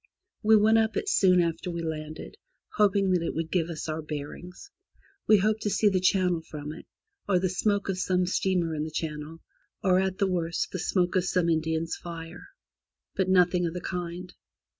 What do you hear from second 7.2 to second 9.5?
or the smoke of some steamer in the channel,